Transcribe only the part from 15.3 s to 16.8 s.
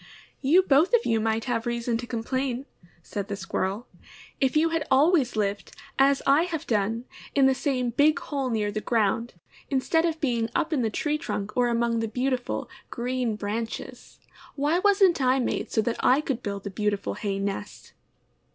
made so that I could build a